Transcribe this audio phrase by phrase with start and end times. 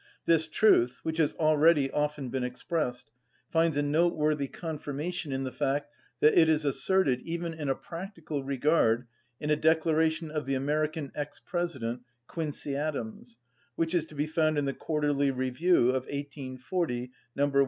[0.25, 3.11] This truth, which has already often been expressed,
[3.51, 8.43] finds a noteworthy confirmation in the fact that it is asserted, even in a practical
[8.43, 9.05] regard,
[9.39, 13.37] in a declaration of the American ex‐ president, Quincey Adams,
[13.75, 17.51] which is to be found in the Quarterly Review of 1840, No.